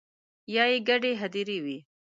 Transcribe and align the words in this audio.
یا 0.55 0.63
يې 0.71 0.77
ګډې 0.89 1.11
هديرې 1.21 1.57
وي 1.63 1.77